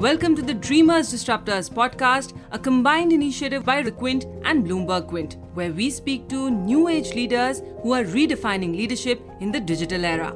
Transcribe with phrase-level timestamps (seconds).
[0.00, 5.72] Welcome to the Dreamers Disruptors podcast, a combined initiative by Requint and Bloomberg Quint, where
[5.72, 10.30] we speak to new age leaders who are redefining leadership in the digital era.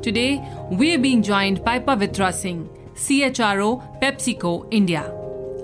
[0.00, 5.02] Today, we are being joined by Pavitra Singh, CHRO, PepsiCo India.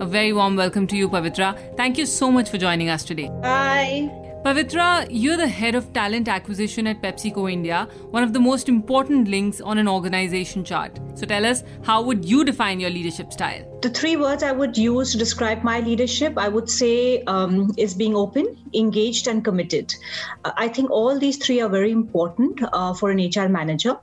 [0.01, 1.75] A very warm welcome to you, Pavitra.
[1.75, 3.31] Thank you so much for joining us today.
[3.43, 4.20] Hi.
[4.43, 9.29] Pavitra, you're the head of talent acquisition at PepsiCo India, one of the most important
[9.29, 10.99] links on an organization chart.
[11.15, 13.67] So tell us, how would you define your leadership style?
[13.83, 17.93] The three words I would use to describe my leadership, I would say, um, is
[17.93, 19.95] being open, engaged, and committed.
[20.43, 23.99] Uh, I think all these three are very important uh, for an HR manager.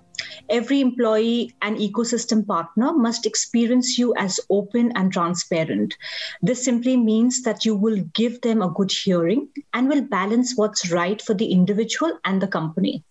[0.49, 5.95] Every employee and ecosystem partner must experience you as open and transparent.
[6.41, 10.91] This simply means that you will give them a good hearing and will balance what's
[10.91, 13.03] right for the individual and the company.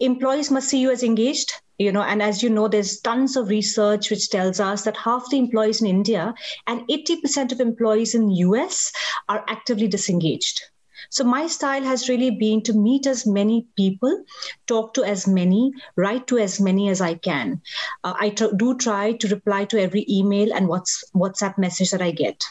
[0.00, 3.48] Employees must see you as engaged, you know, and as you know, there's tons of
[3.48, 6.34] research which tells us that half the employees in India
[6.66, 8.92] and 80% of employees in the US
[9.28, 10.62] are actively disengaged.
[11.10, 14.24] So my style has really been to meet as many people,
[14.66, 17.60] talk to as many, write to as many as I can.
[18.04, 18.14] Uh,
[18.56, 22.42] do try to reply to every email and what's WhatsApp message that I get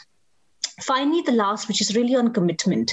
[0.80, 2.90] finally the last which is really on commitment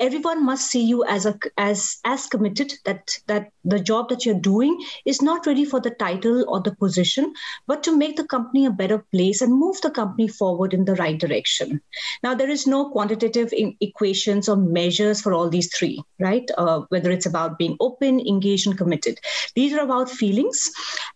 [0.00, 4.40] everyone must see you as a as as committed that that the job that you're
[4.40, 7.32] doing is not really for the title or the position
[7.66, 10.94] but to make the company a better place and move the company forward in the
[10.96, 11.80] right direction.
[12.22, 16.48] Now there is no quantitative equations or measures for all these three right?
[16.56, 19.20] Uh, whether it's about being open engaged and committed.
[19.54, 20.70] These are about feelings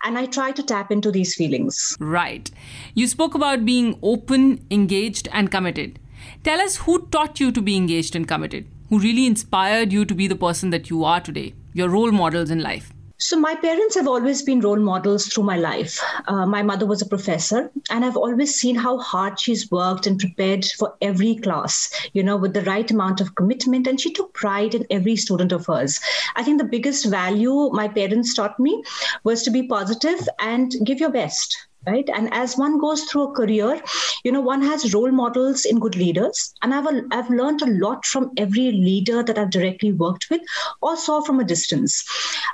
[0.05, 1.97] and i try to tap into these feelings.
[2.01, 2.51] Right.
[2.95, 5.99] You spoke about being open engaged and committed.
[6.43, 10.15] Tell us who taught you to be engaged and committed, who really inspired you to
[10.15, 12.91] be the person that you are today, your role models in life.
[13.19, 15.99] So, my parents have always been role models through my life.
[16.27, 20.19] Uh, my mother was a professor, and I've always seen how hard she's worked and
[20.19, 23.87] prepared for every class, you know, with the right amount of commitment.
[23.87, 25.99] And she took pride in every student of hers.
[26.34, 28.83] I think the biggest value my parents taught me
[29.25, 31.56] was to be positive and give your best
[31.87, 32.09] right?
[32.15, 33.81] And as one goes through a career
[34.27, 36.53] you know one has role models in good leaders.
[36.63, 40.41] And i've i've learned a lot from every leader that i've directly worked with
[40.83, 42.05] or saw from a distance.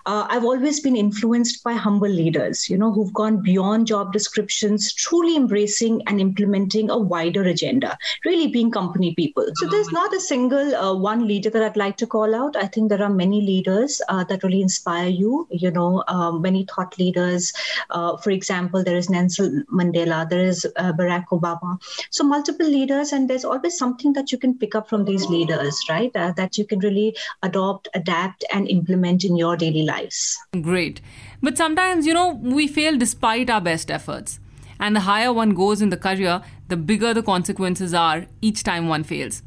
[0.06, 4.92] Uh, i've always been influenced by humble leaders you know who've gone beyond job descriptions
[4.94, 9.46] truly embracing and implementing a wider agenda really being company people.
[9.54, 12.56] So there's not a single uh, one leader that i'd like to call out.
[12.56, 15.46] I think there are many leaders uh, that really inspire you.
[15.50, 17.52] You know um, many thought leaders
[17.90, 21.78] uh, for example there is Nelson Mandela, there is uh, Barack Obama.
[22.10, 25.78] So multiple leaders, and there's always something that you can pick up from these leaders,
[25.88, 26.10] right?
[26.14, 30.38] Uh, that you can really adopt, adapt, and implement in your daily lives.
[30.60, 31.00] Great.
[31.42, 34.40] But sometimes, you know, we fail despite our best efforts.
[34.80, 38.88] And the higher one goes in the career, the bigger the consequences are each time
[38.88, 39.42] one fails.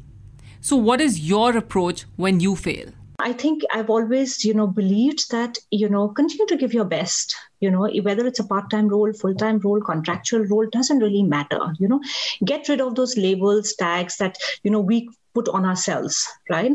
[0.60, 2.92] So, what is your approach when you fail?
[3.26, 7.34] I think I've always, you know, believed that, you know, continue to give your best,
[7.58, 11.88] you know, whether it's a part-time role, full-time role, contractual role, doesn't really matter, you
[11.88, 12.00] know,
[12.44, 16.70] get rid of those labels, tags that, you know, we put on ourselves, right?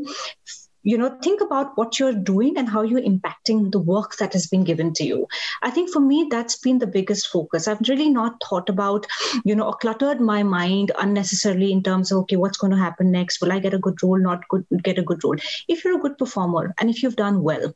[0.84, 4.48] You know think about what you're doing and how you're impacting the work that has
[4.48, 5.28] been given to you.
[5.62, 7.68] I think for me that's been the biggest focus.
[7.68, 9.06] I've really not thought about
[9.44, 13.12] you know or cluttered my mind unnecessarily in terms of okay what's going to happen
[13.12, 13.42] next?
[13.42, 14.20] Will i get a good role?
[14.20, 15.38] Not good get a good role.
[15.68, 17.74] If you're a good performer and if you've done well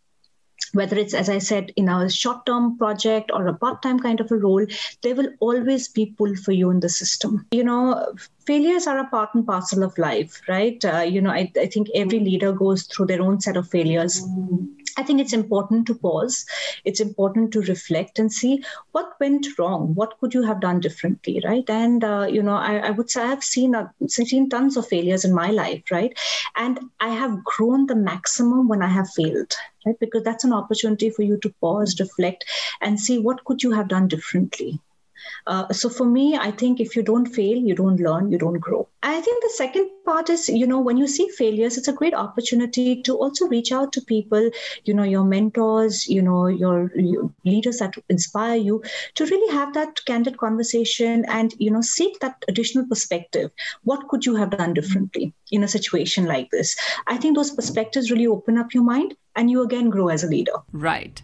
[0.74, 4.20] whether it's as i said in a short term project or a part time kind
[4.20, 4.66] of a role
[5.02, 8.14] there will always be pull for you in the system you know
[8.46, 11.90] failures are a part and parcel of life right uh, you know I, I think
[11.96, 14.22] every leader goes through their own set of failures
[14.98, 16.46] I think it's important to pause.
[16.86, 19.94] It's important to reflect and see what went wrong.
[19.94, 21.70] What could you have done differently, right?
[21.70, 25.26] And uh, you know, I, I, would say I've seen uh, seen tons of failures
[25.26, 26.18] in my life, right?
[26.56, 29.54] And I have grown the maximum when I have failed,
[29.86, 30.00] right?
[30.00, 32.46] Because that's an opportunity for you to pause, reflect,
[32.82, 34.80] and see what could you have done differently.
[35.48, 38.60] Uh, so for me, I think if you don't fail, you don't learn, you don't
[38.60, 38.88] grow.
[39.02, 42.14] I think the second part is, you know, when you see failures, it's a great
[42.14, 44.50] opportunity to also reach out to people,
[44.84, 48.84] you know, your mentors, you know, your, your leaders that inspire you
[49.16, 53.52] to really have that candid conversation and, you know, seek that additional perspective.
[53.84, 56.76] What could you have done differently in a situation like this?
[57.08, 60.28] I think those perspectives really open up your mind and you again grow as a
[60.28, 60.54] leader.
[60.72, 61.22] Right.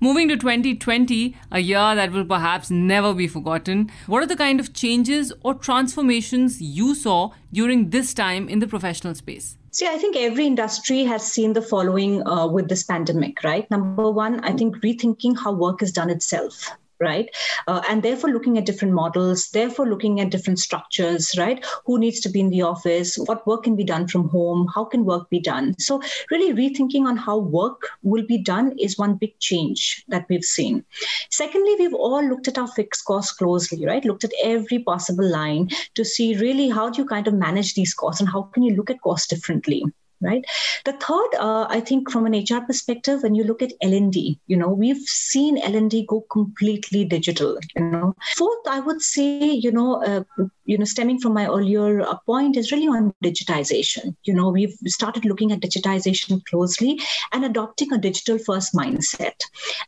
[0.00, 4.60] Moving to 2020, a year that will perhaps never be forgotten, what are the kind
[4.60, 9.56] of changes or transformations you saw during this time in the professional space?
[9.70, 13.70] See, I think every industry has seen the following uh, with this pandemic, right?
[13.70, 16.70] Number one, I think rethinking how work is done itself
[17.04, 17.28] right?
[17.68, 21.64] Uh, and therefore looking at different models, therefore looking at different structures, right?
[21.86, 23.16] Who needs to be in the office?
[23.16, 24.68] What work can be done from home?
[24.74, 25.74] How can work be done?
[25.78, 30.44] So really rethinking on how work will be done is one big change that we've
[30.44, 30.84] seen.
[31.30, 34.04] Secondly, we've all looked at our fixed costs closely, right?
[34.04, 37.94] Looked at every possible line to see really how do you kind of manage these
[37.94, 39.84] costs and how can you look at costs differently
[40.24, 40.44] right?
[40.84, 44.56] The third uh, i think from an hr perspective when you look at l&d you
[44.56, 48.14] know we've seen l&d go completely digital you know.
[48.36, 50.22] Fourth i would say you know uh,
[50.64, 54.14] you know stemming from my earlier uh, point is really on digitization.
[54.24, 57.00] You know we've started looking at digitization closely
[57.32, 59.38] and adopting a digital first mindset.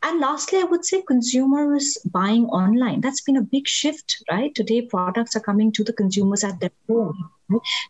[0.03, 3.01] And lastly i would say consumers buying online.
[3.01, 4.53] That's been a big shift right?
[4.53, 7.29] Today products are coming to the consumers at their home.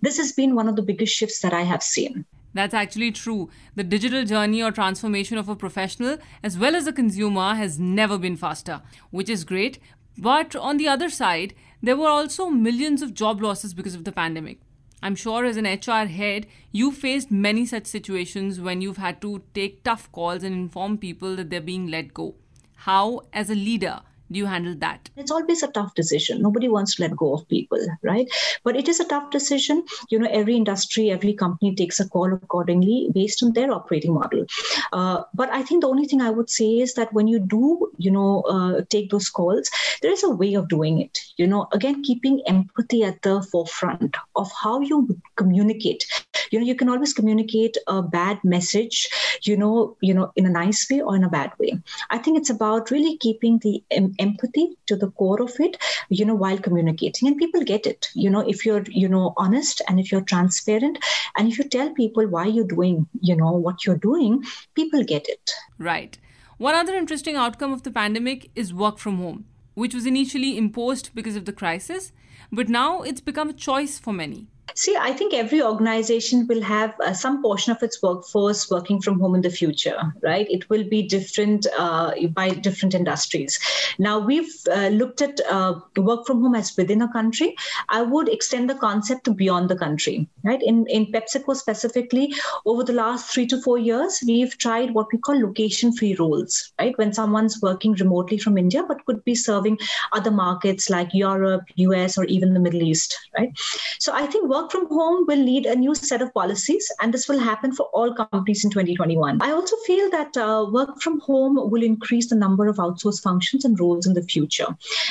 [0.02, 2.26] This has been one of the biggest shifts that I have seen.
[2.58, 3.50] That's actually true.
[3.76, 8.18] The digital journey or transformation of a professional as well as a consumer has never
[8.18, 8.82] been faster,
[9.12, 9.78] which is great.
[10.18, 14.12] But on the other side, there were also millions of job losses because of the
[14.12, 14.60] pandemic.
[15.04, 19.44] I'm sure as an HR head, you faced many such situations when you've had to
[19.54, 22.34] take tough calls and inform people that they're being let go.
[22.78, 24.02] How, as a leader,
[24.32, 25.10] do you handle that?
[25.16, 26.42] It's always a tough decision.
[26.42, 28.28] Nobody wants to let go of people right?
[28.64, 29.84] But it is a tough decision.
[30.10, 34.46] You know every industry every company takes a call accordingly based on their operating model.
[34.94, 37.92] Uh, but i think the only thing i would say is that when you do
[37.98, 39.70] you know uh, take those calls
[40.02, 41.18] there is a way of doing it.
[41.38, 46.06] You know again keeping empathy at the forefront of how you communicate
[46.52, 49.10] you know you can always communicate a bad message
[49.44, 51.80] you know you know in a nice way or in a bad way.
[52.10, 55.78] I think it's about really keeping the em- empathy to the core of it
[56.10, 57.28] you know while communicating.
[57.28, 58.08] And people get it.
[58.14, 61.00] You know if you're you know honest and if you're transparent
[61.36, 65.28] and if you tell people why you're doing you know what you're doing people get
[65.28, 65.52] it.
[65.78, 66.18] Right.
[66.58, 69.46] One other interesting outcome of the pandemic is work from home
[69.78, 72.12] which was initially imposed because of the crisis
[72.52, 76.94] but now it's become a choice for many See, I think every organization will have
[77.00, 80.46] uh, some portion of its workforce working from home in the future, right?
[80.50, 83.60] It will be different uh, by different industries.
[83.98, 87.56] Now, we've uh, looked at uh, work from home as within a country.
[87.90, 90.62] I would extend the concept to beyond the country, right?
[90.62, 92.34] In, in PepsiCo specifically,
[92.66, 96.74] over the last three to four years, we've tried what we call location free roles,
[96.80, 96.98] right?
[96.98, 99.80] When someone's working remotely from India, but could be serving
[100.12, 103.52] other markets like Europe, US, or even the Middle East, right?
[104.00, 107.28] So I think work from home will need a new set of policies, and this
[107.30, 109.42] will happen for all companies in 2021.
[109.42, 113.66] I also feel that uh, work from home will increase the number of outsourced functions
[113.66, 114.68] and roles in the future.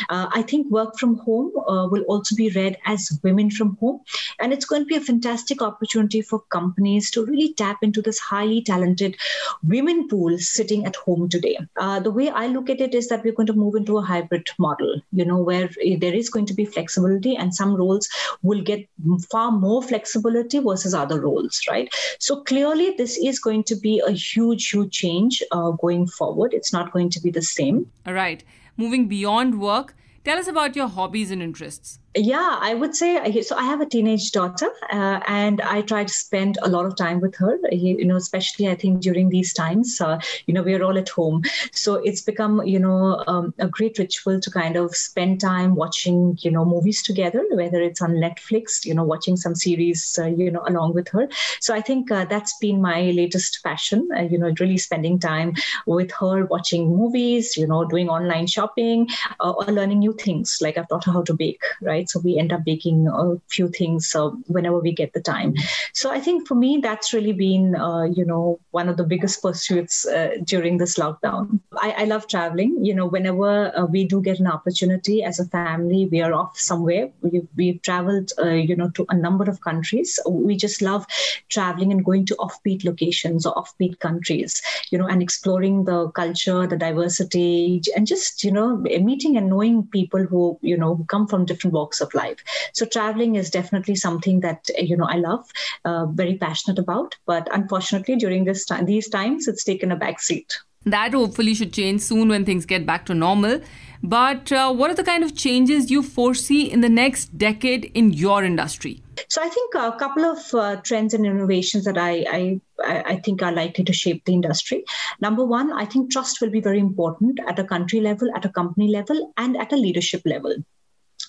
[0.08, 4.00] Uh, I think work from home uh, will also be read as women from home,
[4.40, 8.18] and it's going to be a fantastic opportunity for companies to really tap into this
[8.18, 9.16] highly talented
[9.62, 11.56] women pool sitting at home today.
[11.76, 14.02] Uh, the way I look at it is that we're going to move into a
[14.02, 18.08] hybrid model, you know, where there is going to be flexibility and some roles
[18.42, 18.88] will get
[19.36, 21.88] far more flexibility versus other roles, right?
[22.18, 26.54] So clearly, this is going to be a huge, huge change uh, going forward.
[26.54, 27.86] It's not going to be the same.
[28.06, 28.42] All right.
[28.78, 29.94] Moving beyond work,
[30.24, 33.86] tell us about your hobbies and interests yeah i would say so i have a
[33.86, 38.04] teenage daughter uh, and i try to spend a lot of time with her you
[38.06, 41.42] know especially i think during these times uh, you know we're all at home.
[41.72, 46.38] So it's become you know um, a great ritual to kind of spend time watching
[46.40, 50.50] you know movies together whether it's on netflix you know watching some series uh, you
[50.50, 51.28] know along with her.
[51.60, 55.54] So i think uh, that's been my latest passion uh, you know really spending time
[55.86, 59.08] with her watching movies you know doing online shopping
[59.40, 62.10] uh, or learning new things like i've taught her how to bake right right?
[62.10, 65.54] So we end up baking a few things uh, whenever we get the time.
[65.92, 69.42] So I think for me, that's really been, uh, you know, one of the biggest
[69.42, 71.60] pursuits uh, during this lockdown.
[71.76, 72.84] I, I, love traveling.
[72.84, 76.58] You know, whenever uh, we do get an opportunity as a family, we are off
[76.58, 77.10] somewhere.
[77.22, 80.18] We've, we've traveled, uh, you know, to a number of countries.
[80.28, 81.06] We just love
[81.48, 86.66] traveling and going to offbeat locations or offbeat countries, you know, and exploring the culture,
[86.66, 91.26] the diversity, and just, you know, meeting and knowing people who, you know, who come
[91.26, 92.42] from different walks walks of life.
[92.72, 95.44] So traveling is definitely something that you know I love,
[95.84, 97.16] uh, very passionate about.
[97.26, 100.58] But unfortunately, during this time, these times, it's taken a back seat.
[100.84, 103.60] That hopefully should change soon when things get back to normal.
[104.02, 108.12] But uh, what are the kind of changes you foresee in the next decade in
[108.12, 109.02] your industry?
[109.28, 113.42] So I think a couple of uh, trends and innovations that I, I I think
[113.42, 114.84] are likely to shape the industry.
[115.26, 118.50] Number one, I think trust will be very important at a country level, at a
[118.60, 120.56] company level, and at a leadership level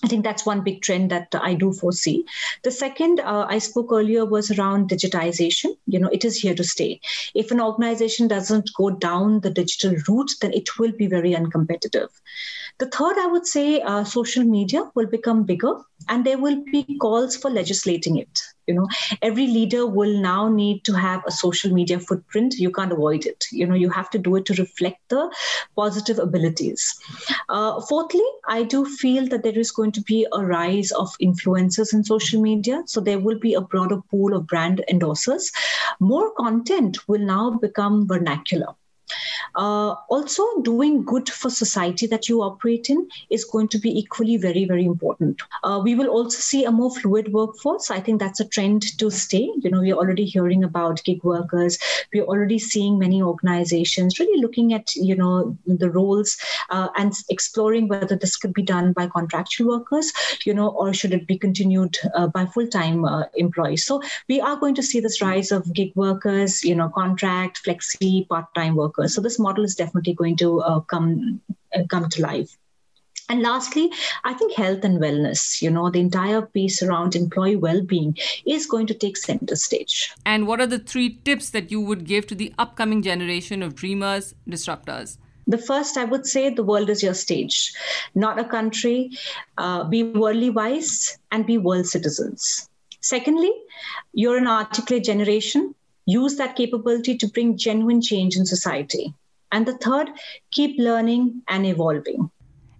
[0.03, 2.23] I think that's one big trend that I do foresee.
[2.63, 5.75] The second uh, I spoke earlier was around digitization.
[5.87, 7.01] You know, it is here to stay.
[7.33, 12.09] If an organization doesn't go down the digital route, then it will be very uncompetitive.
[12.77, 15.73] The third, I would say, uh, social media will become bigger,
[16.09, 18.39] and there will be calls for legislating it.
[18.67, 18.87] You know,
[19.21, 22.55] every leader will now need to have a social media footprint.
[22.55, 23.45] You can't avoid it.
[23.51, 25.33] You know, you have to do it to reflect the
[25.75, 26.95] positive abilities.
[27.47, 31.93] Uh, fourthly, I do feel that there is going to be a rise of influencers
[31.93, 32.83] in social media.
[32.87, 35.53] So there will be a broader pool of brand endorsers.
[35.99, 38.75] More content will now become vernacular
[39.55, 44.37] uh, also, doing good for society that you operate in is going to be equally
[44.37, 45.41] very, very important.
[45.63, 47.91] Uh, we will also see a more fluid workforce.
[47.91, 49.49] I think that's a trend to stay.
[49.59, 51.77] You know, we're already hearing about gig workers.
[52.13, 56.37] We're already seeing many organizations really looking at, you know, the roles
[56.69, 60.11] uh, and exploring whether this could be done by contractual workers,
[60.45, 63.85] you know, or should it be continued uh, by full-time uh, employees.
[63.85, 68.27] So we are going to see this rise of gig workers, you know, contract, flexi,
[68.27, 69.15] part-time workers.
[69.15, 71.41] So this model is definitely going to uh, come
[71.75, 72.58] uh, come to life.
[73.29, 73.91] And lastly,
[74.24, 78.65] I think health and wellness, you know, the entire piece around employee well being is
[78.65, 80.13] going to take center stage.
[80.25, 83.75] And what are the three tips that you would give to the upcoming generation of
[83.75, 85.17] dreamers, disruptors?
[85.46, 87.74] The first, I would say, the world is your stage,
[88.15, 89.12] not a country.
[89.58, 92.70] Uh, be worldly wise and be world citizens.
[93.01, 93.51] Secondly,
[94.13, 95.74] you're an articulate generation.
[96.06, 99.13] Use that capability to bring genuine change in society.
[99.51, 100.09] And the third,
[100.51, 102.29] keep learning and evolving.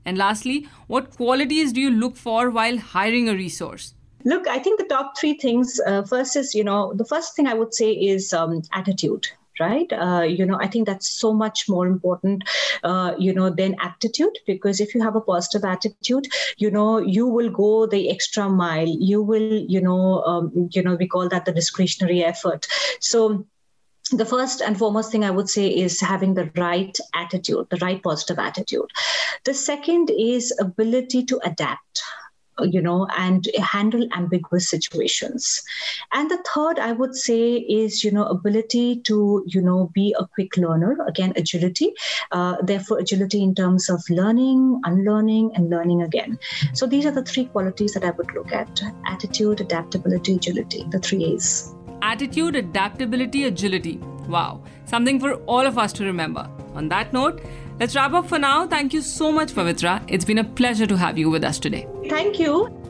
[0.06, 3.94] And lastly, what qualities do you look for while hiring a resource?
[4.24, 7.48] Look, I think the top three things uh, first is, you know, the first thing
[7.48, 9.28] I would say is um, attitude
[9.60, 12.44] right uh, you know i think that's so much more important
[12.84, 17.26] uh, you know than aptitude because if you have a positive attitude you know you
[17.26, 21.46] will go the extra mile you will you know um, you know we call that
[21.46, 22.68] the discretionary effort
[23.00, 23.46] so
[24.10, 28.02] the first and foremost thing I would say is having the right attitude, the right
[28.02, 28.90] positive attitude.
[29.44, 32.02] The second is ability to adapt
[32.64, 35.62] you know and handle ambiguous situations.
[36.12, 40.28] And the third i would say is you know ability to you know be a
[40.28, 40.98] quick learner.
[41.08, 41.94] Again agility
[42.32, 46.40] uh, therefore agility in terms of learning unlearning and learning again.
[46.74, 48.82] So these are the three qualities that i would look at.
[49.06, 53.98] Attitude adaptability agility the three a's attitude, adaptability, agility.
[54.28, 56.50] Wow, something for all of us to remember.
[56.76, 57.42] On that note,
[57.80, 58.68] let's wrap up for now.
[58.68, 60.04] Thank you so much, Pavitra.
[60.08, 61.88] It's been a pleasure to have you with us today.
[62.10, 62.87] Thank you.